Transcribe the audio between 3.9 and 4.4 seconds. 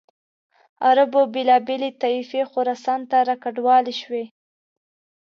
شوې.